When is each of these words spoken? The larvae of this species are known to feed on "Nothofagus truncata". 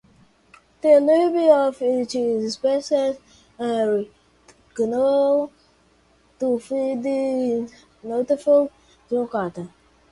The 0.81 0.99
larvae 0.99 1.51
of 1.51 1.77
this 1.77 2.55
species 2.55 3.17
are 3.59 4.03
known 4.79 5.51
to 6.39 6.57
feed 6.57 7.05
on 7.05 7.69
"Nothofagus 8.03 8.71
truncata". 9.07 9.69